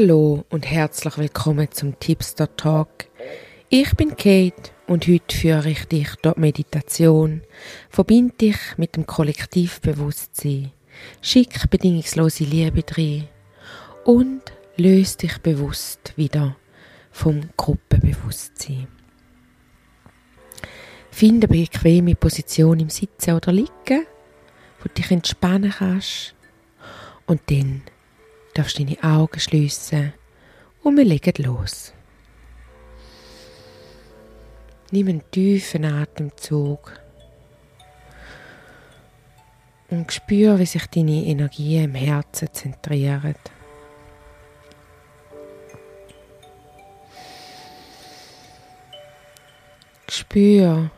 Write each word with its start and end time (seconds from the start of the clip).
Hallo 0.00 0.44
und 0.50 0.64
herzlich 0.70 1.18
willkommen 1.18 1.72
zum 1.72 1.98
Tipster 1.98 2.54
Talk. 2.54 3.06
Ich 3.68 3.96
bin 3.96 4.10
Kate 4.10 4.70
und 4.86 5.08
heute 5.08 5.36
führe 5.36 5.70
ich 5.70 5.86
dich 5.86 6.14
durch 6.22 6.36
Meditation, 6.36 7.42
verbinde 7.90 8.32
dich 8.36 8.56
mit 8.76 8.94
dem 8.94 9.06
Kollektivbewusstsein, 9.06 10.70
schick 11.20 11.68
bedingungslose 11.68 12.44
Liebe 12.44 12.84
drin 12.84 13.26
und 14.04 14.42
löse 14.76 15.18
dich 15.18 15.36
bewusst 15.38 16.12
wieder 16.14 16.54
vom 17.10 17.48
Gruppenbewusstsein. 17.56 18.86
Finde 21.10 21.48
eine 21.48 21.62
bequeme 21.62 22.14
Position 22.14 22.78
im 22.78 22.90
Sitzen 22.90 23.34
oder 23.34 23.50
Liegen, 23.50 24.06
wo 24.78 24.84
du 24.84 24.94
dich 24.94 25.10
entspannen 25.10 25.74
kannst 25.76 26.36
und 27.26 27.40
dann 27.50 27.82
darfst 28.58 28.80
deine 28.80 29.00
Augen 29.04 29.38
schliessen 29.38 30.12
und 30.82 30.96
wir 30.96 31.04
legen 31.04 31.44
los. 31.44 31.92
Nimm 34.90 35.06
einen 35.06 35.30
tiefen 35.30 35.84
Atemzug 35.84 36.98
und 39.90 40.12
spür, 40.12 40.58
wie 40.58 40.66
sich 40.66 40.86
deine 40.86 41.24
Energie 41.24 41.84
im 41.84 41.94
Herzen 41.94 42.52
zentrieren. 42.52 43.36
Spür 50.10 50.90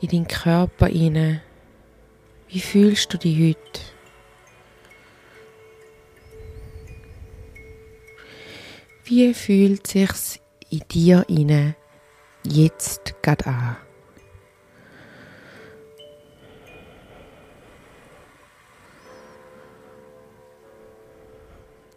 in 0.00 0.08
deinen 0.08 0.28
Körper 0.28 0.86
hinein. 0.86 1.40
Wie 2.48 2.60
fühlst 2.60 3.12
du 3.12 3.18
dich 3.18 3.56
heute? 3.56 3.87
Wie 9.10 9.32
fühlt 9.32 9.86
sich's 9.86 10.38
in 10.68 10.82
dir 10.90 11.24
inne 11.28 11.76
jetzt 12.44 13.14
gerade 13.22 13.46
an? 13.46 13.76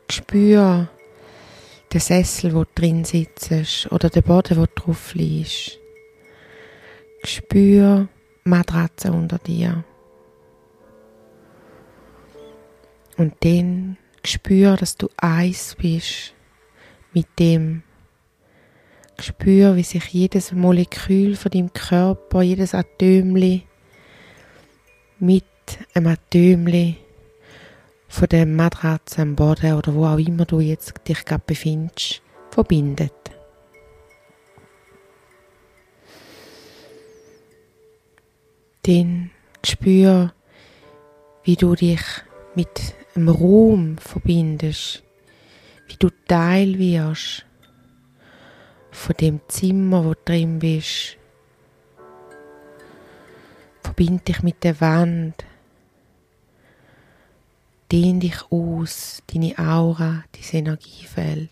Spür 0.09 0.87
den 1.91 1.99
Sessel, 1.99 2.53
wo 2.53 2.63
du 2.63 2.69
drin 2.75 3.03
sitzt, 3.03 3.91
oder 3.91 4.09
den 4.09 4.23
Boden, 4.23 4.55
wo 4.55 4.65
du 4.65 4.71
drauf 4.73 5.13
liegst. 5.13 5.79
Spür 7.25 8.07
Matratze 8.45 9.11
unter 9.11 9.37
dir. 9.37 9.83
Und 13.17 13.35
dann 13.43 13.97
spür, 14.23 14.77
dass 14.77 14.95
du 14.95 15.09
eins 15.17 15.75
bist 15.75 16.35
mit 17.13 17.27
dem. 17.39 17.83
Spür, 19.19 19.75
wie 19.75 19.83
sich 19.83 20.07
jedes 20.07 20.51
Molekül 20.51 21.35
von 21.35 21.51
deinem 21.51 21.71
Körper, 21.73 22.41
jedes 22.41 22.73
Atömli 22.73 23.63
mit 25.19 25.45
einem 25.93 26.07
Atömli 26.07 26.97
von 28.07 28.27
der 28.27 28.45
Matratze 28.45 29.21
am 29.21 29.35
Boden 29.35 29.73
oder 29.73 29.93
wo 29.93 30.05
auch 30.05 30.17
immer 30.17 30.45
du 30.45 30.59
jetzt 30.59 30.93
dich 31.07 31.23
gerade 31.23 31.43
befindest, 31.45 32.21
verbindet. 32.49 33.13
Dann 38.83 39.29
spür, 39.63 40.33
wie 41.43 41.55
du 41.55 41.75
dich 41.75 42.01
mit 42.55 42.95
einem 43.15 43.29
Raum 43.29 43.97
verbindest, 43.99 45.03
wie 45.91 45.97
du 45.97 46.09
Teil 46.27 46.79
wirst 46.79 47.45
von 48.91 49.15
dem 49.19 49.41
Zimmer, 49.47 50.05
wo 50.05 50.13
du 50.13 50.21
drin 50.23 50.59
bist. 50.59 51.17
Verbind 53.83 54.27
dich 54.27 54.41
mit 54.41 54.63
der 54.63 54.79
Wand. 54.79 55.45
Dehn 57.91 58.21
dich 58.21 58.41
aus, 58.51 59.21
deine 59.27 59.57
Aura, 59.57 60.23
dein 60.31 60.59
Energiefeld 60.59 61.51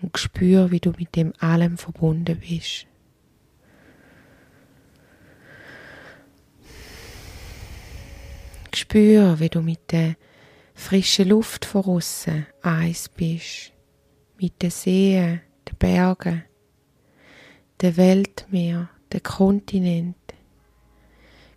und 0.00 0.16
spür, 0.16 0.70
wie 0.70 0.80
du 0.80 0.92
mit 0.96 1.14
dem 1.14 1.34
allem 1.38 1.76
verbunden 1.76 2.40
bist. 2.40 2.86
Spür, 8.74 9.38
wie 9.38 9.50
du 9.50 9.60
mit 9.60 9.92
der 9.92 10.16
frischen 10.74 11.28
Luft 11.28 11.64
von 11.64 11.84
außen 11.84 12.46
eins 12.62 13.08
bist, 13.08 13.72
mit 14.38 14.60
den 14.60 14.70
Seen, 14.70 15.40
den 15.68 15.76
Bergen, 15.78 16.44
der 17.80 17.96
Weltmeer, 17.96 18.90
der 19.12 19.20
Kontinent, 19.20 20.16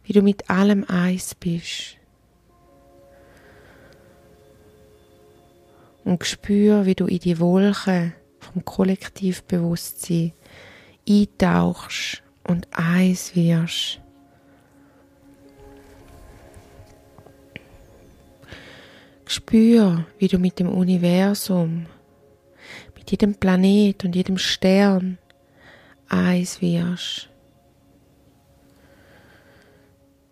wie 0.03 0.13
du 0.13 0.21
mit 0.21 0.49
allem 0.49 0.85
eins 0.85 1.35
bist. 1.35 1.97
Und 6.05 6.23
spür, 6.23 6.85
wie 6.85 6.95
du 6.95 7.05
in 7.07 7.19
die 7.19 7.37
Wolken 7.39 8.13
vom 8.39 8.63
Kollektivbewusstsein 8.63 10.31
eintauchst 11.09 12.23
und 12.47 12.67
eins 12.71 13.35
wirst 13.35 13.99
Spür, 19.27 20.05
wie 20.17 20.29
du 20.29 20.39
mit 20.39 20.57
dem 20.57 20.69
Universum, 20.69 21.87
mit 22.95 23.11
jedem 23.11 23.35
Planet 23.35 24.05
und 24.05 24.15
jedem 24.15 24.37
Stern 24.37 25.17
eins 26.07 26.61
wirst. 26.61 27.29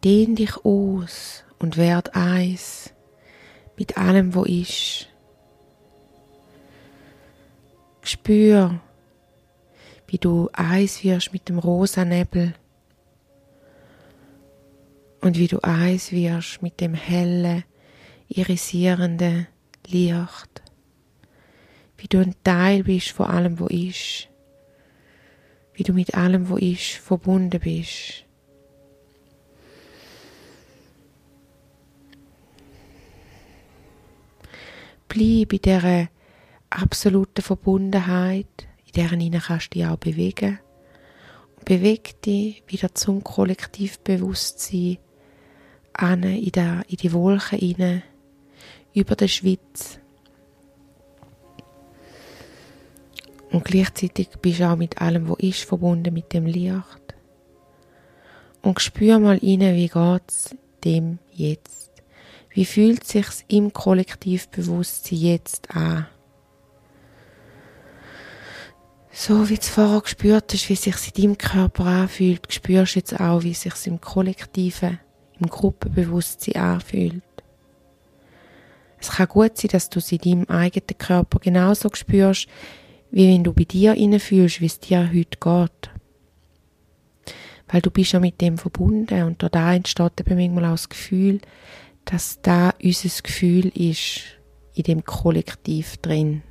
Dehn 0.03 0.35
dich 0.35 0.63
aus 0.63 1.43
und 1.59 1.75
werd 1.75 2.15
eins 2.15 2.93
mit 3.77 3.97
allem, 3.97 4.33
wo 4.33 4.43
ist. 4.43 5.09
Spür, 8.01 8.79
wie 10.07 10.19
du 10.19 10.49
eins 10.53 11.03
wirst 11.03 11.33
mit 11.33 11.49
dem 11.49 11.59
rosa 11.59 12.05
Nebel 12.05 12.53
und 15.19 15.37
wie 15.37 15.47
du 15.47 15.59
eins 15.63 16.13
wirst 16.13 16.61
mit 16.61 16.79
dem 16.79 16.93
hellen 16.93 17.65
irisierende 18.27 19.47
Licht. 19.87 20.63
Wie 21.97 22.07
du 22.07 22.19
ein 22.19 22.35
Teil 22.43 22.83
bist 22.83 23.11
von 23.11 23.27
allem, 23.27 23.59
wo 23.59 23.67
ist. 23.67 24.29
Wie 25.73 25.83
du 25.83 25.93
mit 25.93 26.15
allem, 26.15 26.49
wo 26.49 26.57
ist, 26.57 26.93
verbunden 26.93 27.59
bist. 27.59 28.25
Bleib 35.07 35.53
in 35.53 35.61
dieser 35.63 36.09
absoluten 36.69 37.41
Verbundenheit, 37.41 38.67
in 38.85 38.91
deren 38.95 39.19
hinein 39.19 39.41
kannst 39.41 39.73
du 39.73 39.79
dich 39.79 39.87
auch 39.87 39.97
bewegen. 39.97 40.59
Und 41.55 41.65
beweg 41.65 42.21
dich 42.21 42.63
wieder 42.67 42.93
zum 42.93 43.23
Kollektivbewusstsein 43.23 44.97
der, 45.97 46.83
in 46.89 46.97
die 46.97 47.13
Wolken 47.13 47.59
hinein 47.59 48.03
über 48.95 49.15
der 49.15 49.27
Schweiz. 49.27 49.99
Und 53.51 53.63
gleichzeitig 53.63 54.29
bist 54.41 54.59
du 54.59 54.69
auch 54.69 54.75
mit 54.75 55.01
allem, 55.01 55.29
was 55.29 55.39
ist, 55.39 55.63
verbunden 55.63 56.13
mit 56.13 56.33
dem 56.33 56.45
Licht. 56.45 57.15
Und 58.61 58.81
spür 58.81 59.19
mal 59.19 59.37
rein, 59.37 59.75
wie 59.75 59.87
geht's 59.87 60.55
dem 60.83 61.19
jetzt? 61.31 61.91
Wie 62.49 62.65
fühlt 62.65 63.05
sich's 63.05 63.43
im 63.47 63.71
Kollektivbewusstsein 63.71 65.19
jetzt 65.19 65.75
an? 65.75 66.07
So 69.11 69.49
wie 69.49 69.55
du 69.55 69.61
vorher 69.61 70.01
gespürt 70.01 70.51
hast, 70.51 70.67
wie 70.67 70.73
es 70.73 70.81
sich 70.81 70.95
in 71.15 71.21
deinem 71.21 71.37
Körper 71.37 71.85
anfühlt, 71.85 72.51
spürst 72.51 72.95
du 72.95 72.99
jetzt 72.99 73.19
auch, 73.19 73.43
wie 73.43 73.51
es 73.51 73.61
sich 73.61 73.87
im 73.87 74.01
kollektiven, 74.01 74.99
im 75.39 75.47
Gruppenbewusstsein 75.47 76.61
anfühlt. 76.61 77.23
Es 78.99 79.11
kann 79.11 79.27
gut 79.27 79.57
sein, 79.57 79.69
dass 79.71 79.89
du 79.89 79.99
es 79.99 80.11
in 80.11 80.19
deinem 80.19 80.45
eigenen 80.45 80.97
Körper 80.97 81.39
genauso 81.39 81.89
spürst, 81.93 82.47
wie 83.11 83.27
wenn 83.27 83.43
du 83.43 83.53
bei 83.53 83.63
dir 83.63 83.95
fühlst, 84.19 84.61
wie 84.61 84.65
es 84.65 84.79
dir 84.79 85.09
heute 85.13 85.37
geht. 85.39 85.89
Weil 87.67 87.81
du 87.81 87.91
bist 87.91 88.13
ja 88.13 88.19
mit 88.19 88.41
dem 88.41 88.57
verbunden 88.57 89.23
und 89.23 89.43
da 89.51 89.73
entsteht 89.73 90.19
eben 90.19 90.37
manchmal 90.37 90.65
auch 90.65 90.75
das 90.75 90.89
Gefühl, 90.89 91.39
dass 92.05 92.41
da 92.41 92.73
unser 92.81 93.21
Gefühl 93.23 93.67
ist, 93.75 94.21
in 94.75 94.83
dem 94.83 95.03
Kollektiv 95.03 95.97
drin. 95.97 96.43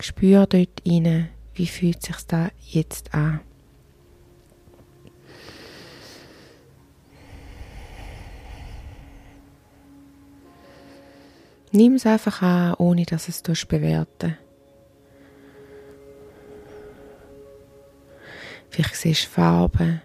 Spür 0.00 0.46
dort 0.46 0.82
rein, 0.86 1.28
wie 1.54 1.66
fühlt 1.66 2.02
sich 2.02 2.16
da 2.26 2.50
jetzt 2.60 3.14
an. 3.14 3.40
Nimm 11.74 11.94
es 11.94 12.04
einfach 12.04 12.42
an, 12.42 12.74
ohne 12.74 13.06
dass 13.06 13.28
es 13.28 13.42
du 13.42 13.54
bewerten 13.66 14.36
Vielleicht 18.68 18.94
siehst 18.96 19.24
du 19.24 19.28
Farben. 19.28 20.00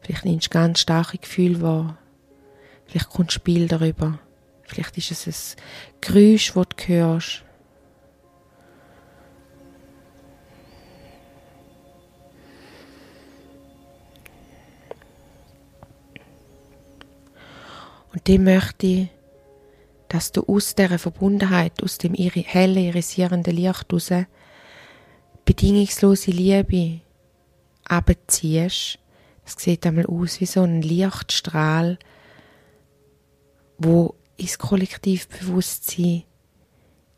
Vielleicht 0.00 0.24
nimmst 0.24 0.48
du 0.48 0.50
ganz 0.50 0.80
starke 0.80 1.18
Gefühle 1.18 1.60
wahr. 1.62 1.98
Vielleicht 2.86 3.08
kommt 3.08 3.36
ein 3.36 3.42
Bild 3.44 3.70
darüber. 3.70 4.18
Vielleicht 4.64 4.98
ist 4.98 5.12
es 5.12 5.26
ein 5.28 5.62
Geräusch, 6.00 6.54
das 6.54 6.66
du 6.76 6.88
hörst. 6.88 7.44
Und 18.12 18.26
dem 18.26 18.42
möchte 18.42 18.86
ich, 18.86 19.08
dass 20.12 20.30
du 20.30 20.42
aus 20.42 20.74
dieser 20.74 20.98
Verbundenheit, 20.98 21.82
aus 21.82 21.96
dem 21.96 22.12
helle, 22.12 22.80
irisierenden 22.80 23.56
Licht 23.56 23.90
heraus 23.90 24.10
bedingungslose 25.46 26.30
Liebe 26.30 27.00
abziehst. 27.84 28.98
Es 29.46 29.54
sieht 29.56 29.86
einmal 29.86 30.04
aus 30.04 30.38
wie 30.40 30.46
so 30.46 30.62
ein 30.64 30.82
Lichtstrahl, 30.82 31.98
wo 33.78 34.14
ins 34.36 34.58
Kollektivbewusstsein 34.58 36.24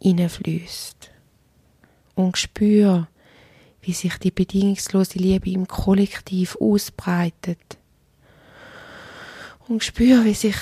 hineinfließt. 0.01 1.11
Und 2.15 2.39
spür, 2.39 3.09
wie 3.83 3.93
sich 3.93 4.19
die 4.19 4.31
bedingungslose 4.31 5.19
Liebe 5.19 5.51
im 5.51 5.67
Kollektiv 5.67 6.57
ausbreitet. 6.61 7.77
Und 9.67 9.83
spür, 9.83 10.25
wie 10.25 10.35
sich 10.35 10.57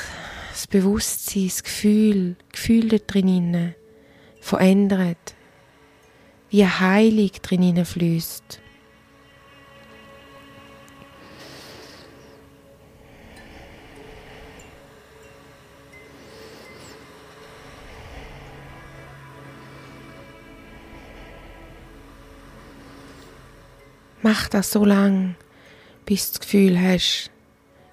das 0.53 0.67
Bewusstsein, 0.67 1.47
das 1.47 1.63
Gefühl, 1.63 2.37
Gefühl 2.53 2.89
da 2.91 2.99
drinnen 2.99 3.75
verändert. 4.41 5.35
Wie 6.51 6.67
heilig 6.67 7.41
drinnen 7.41 7.87
fließt. 7.87 8.61
Mach 24.21 24.49
das 24.49 24.71
so 24.71 24.85
lang, 24.85 25.35
bis 26.05 26.33
du 26.33 26.39
das 26.39 26.41
Gefühl 26.41 26.79
hast, 26.79 27.31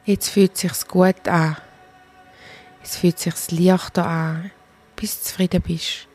jetzt 0.03 0.29
fühlt 0.29 0.55
es 0.55 0.61
sich 0.61 0.87
gut 0.87 1.27
an. 1.27 1.55
Jetzt 2.81 2.97
fühlt 2.97 3.17
es 3.17 3.45
sich 3.45 3.59
leichter 3.59 4.05
an, 4.05 4.51
bis 4.95 5.19
du 5.19 5.25
zufrieden 5.25 5.61
bist. 5.61 6.09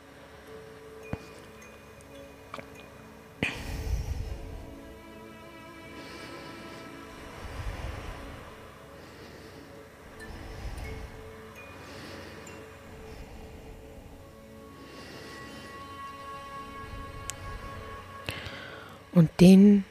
Und 19.13 19.31
dann 19.37 19.85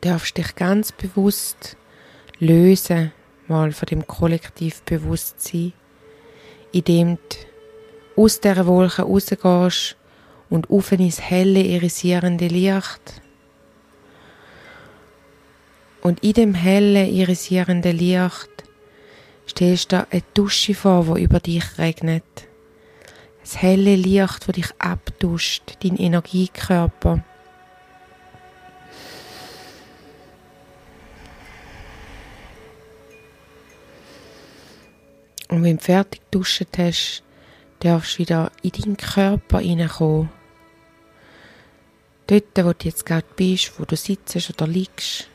darfst 0.00 0.38
dich 0.38 0.54
ganz 0.54 0.92
bewusst 0.92 1.76
lösen, 2.38 3.12
mal 3.48 3.70
von 3.72 3.86
dem 3.86 4.06
Kollektivbewusstsein, 4.06 5.74
indem 6.72 7.16
du 8.16 8.22
aus 8.22 8.40
dieser 8.40 8.66
Wolke 8.66 9.02
rausgehst 9.02 9.96
und 10.50 10.70
auf 10.70 10.92
ins 10.92 11.20
helle, 11.20 11.62
irisierende 11.62 12.48
Licht. 12.48 13.22
Und 16.02 16.22
in 16.24 16.32
dem 16.32 16.54
hellen, 16.54 17.12
irisierenden 17.12 17.96
Licht 17.96 18.50
stellst 19.48 19.92
du 19.92 20.06
eine 20.10 20.22
Dusche 20.34 20.74
vor, 20.74 21.06
wo 21.06 21.16
über 21.16 21.40
dich 21.40 21.78
regnet. 21.78 22.24
Das 23.42 23.60
helle 23.62 23.96
Licht, 23.96 24.46
wo 24.46 24.52
dich 24.52 24.68
abduscht, 24.78 25.76
dein 25.82 25.96
Energiekörper. 25.96 27.24
Und 35.60 35.66
wenn 35.66 35.76
du 35.76 35.84
fertig 35.84 36.22
duschen 36.30 36.68
hast, 36.78 37.22
darfst 37.80 38.14
du 38.14 38.20
wieder 38.20 38.50
in 38.62 38.70
deinen 38.70 38.96
Körper 38.96 39.58
hineinkommen. 39.58 40.30
Dort, 42.28 42.56
wo 42.56 42.72
du 42.72 42.76
jetzt 42.84 43.04
gerade 43.04 43.26
bist, 43.36 43.78
wo 43.78 43.84
du 43.84 43.94
sitzt 43.94 44.48
oder 44.48 44.66
liegst. 44.66 45.28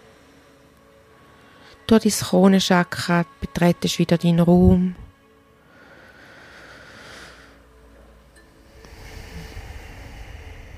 Durch 1.86 2.02
dein 2.02 2.12
Kronenchakra 2.12 3.28
betretest 3.40 4.00
wieder 4.00 4.18
deinen 4.18 4.40
Raum. 4.40 4.96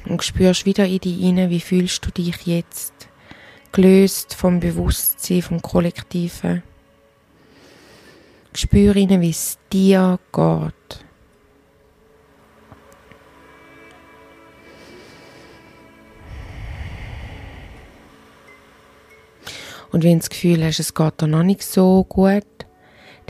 Und 0.04 0.26
spürst 0.26 0.66
wieder 0.66 0.86
in 0.86 1.00
dich 1.00 1.22
hinein, 1.22 1.50
wie 1.50 1.62
fühlst 1.62 2.06
du 2.06 2.12
dich 2.12 2.46
jetzt, 2.46 3.08
gelöst 3.72 4.34
vom 4.34 4.60
Bewusstsein, 4.60 5.42
vom 5.42 5.62
Kollektiven. 5.62 6.64
Spür 8.58 8.96
ihnen, 8.96 9.22
wie 9.22 9.30
es 9.30 9.60
dir 9.72 10.18
geht. 10.34 11.06
Und 19.92 20.04
wenn 20.04 20.14
du 20.14 20.18
das 20.18 20.30
Gefühl 20.32 20.66
hast, 20.66 20.80
es 20.80 20.96
geht 20.96 21.22
dir 21.22 21.28
noch 21.28 21.44
nicht 21.44 21.62
so 21.62 22.04
gut, 22.10 22.44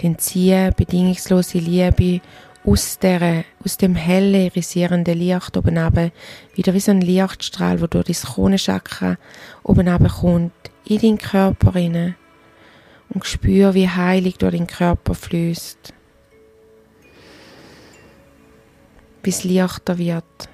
dann 0.02 0.18
ziehe 0.18 0.72
bedingungslose 0.72 1.58
Liebe 1.58 2.22
aus, 2.64 2.98
der, 3.00 3.44
aus 3.66 3.76
dem 3.76 3.96
hellen, 3.96 4.46
irisierenden 4.46 5.20
Licht 5.20 5.58
oben 5.58 5.78
runter, 5.78 6.12
wieder 6.56 6.74
wie 6.74 6.80
so 6.80 6.92
ein 6.92 7.02
Lichtstrahl, 7.02 7.78
der 7.78 7.88
durch 7.90 8.06
dein 8.06 8.16
Kronenchakra 8.16 9.18
oben 9.64 10.08
kommt, 10.08 10.54
in 10.86 11.00
deinen 11.00 11.18
Körper 11.18 11.74
hinein 11.74 12.16
und 13.10 13.26
spür, 13.26 13.74
wie 13.74 13.90
heilig 13.90 14.38
durch 14.38 14.56
den 14.56 14.68
Körper 14.68 15.16
fließt. 15.16 15.94
Bis 19.22 19.44
leichter 19.44 19.98
wird. 19.98 20.50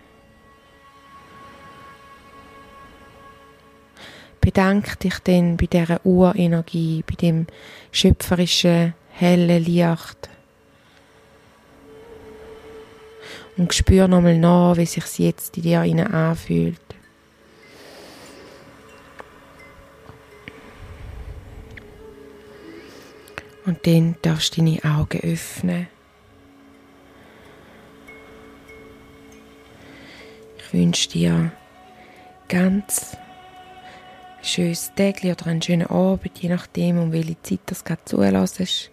Bedank 4.41 4.99
dich 4.99 5.19
denn 5.19 5.55
bei 5.55 5.67
dieser 5.67 6.05
Urenergie, 6.05 7.03
bei 7.07 7.15
dem 7.15 7.47
schöpferischen, 7.91 8.93
hellen 9.11 9.63
Licht. 9.63 10.29
Und 13.55 13.73
spür 13.73 14.07
nochmal 14.07 14.37
nach, 14.37 14.75
wie 14.75 14.85
sich 14.85 15.19
jetzt 15.19 15.55
in 15.57 15.63
dir 15.63 15.81
anfühlt. 15.81 16.92
Und 23.65 23.85
dann 23.87 24.15
darfst 24.21 24.57
du 24.57 24.61
deine 24.61 24.83
Augen 24.83 25.19
öffnen. 25.21 25.87
Ich 30.57 30.73
wünsche 30.73 31.09
dir 31.09 31.51
ganz 32.49 33.15
schönes 34.41 34.91
Tag 34.95 35.23
oder 35.23 35.47
einen 35.47 35.61
schönen 35.61 35.87
Abend, 35.87 36.37
je 36.39 36.49
nachdem, 36.49 36.97
um 36.97 37.11
welche 37.13 37.41
Zeit 37.41 37.61
das 37.67 37.83
gerade 37.83 38.03
zulässt. 38.05 38.91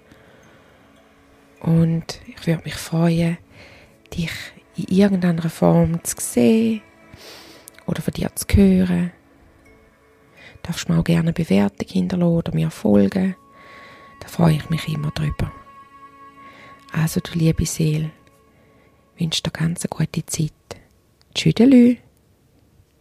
Und 1.60 2.20
ich 2.26 2.46
würde 2.46 2.62
mich 2.64 2.74
freuen, 2.74 3.38
dich 4.16 4.30
in 4.76 4.84
irgendeiner 4.96 5.50
Form 5.50 6.02
zu 6.04 6.16
sehen 6.18 6.82
oder 7.86 8.02
von 8.02 8.14
dir 8.14 8.30
zu 8.34 8.46
hören. 8.56 9.10
Du 10.62 10.68
darfst 10.68 10.88
mir 10.88 10.98
auch 10.98 11.04
gerne 11.04 11.22
eine 11.22 11.32
Bewertung 11.32 11.88
hinterlassen 11.88 12.32
oder 12.32 12.54
mir 12.54 12.70
folgen. 12.70 13.34
Freue 14.30 14.54
ich 14.54 14.70
mich 14.70 14.88
immer 14.88 15.10
drüber. 15.10 15.50
Also, 16.92 17.20
du 17.20 17.32
liebe 17.36 17.66
Seele, 17.66 18.12
wünsche 19.18 19.42
dir 19.42 19.50
ganz 19.50 19.84
eine 19.84 19.90
gute 19.90 20.24
Zeit. 20.24 20.52
Tschüss. 21.34 21.96